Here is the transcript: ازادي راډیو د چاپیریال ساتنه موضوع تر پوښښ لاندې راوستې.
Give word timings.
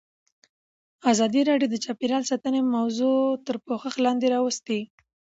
ازادي 1.11 1.41
راډیو 1.49 1.71
د 1.71 1.75
چاپیریال 1.85 2.23
ساتنه 2.31 2.59
موضوع 2.77 3.17
تر 3.45 3.55
پوښښ 3.65 3.95
لاندې 4.05 4.27
راوستې. 4.35 4.79